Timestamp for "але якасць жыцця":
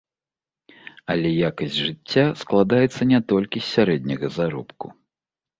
1.13-2.25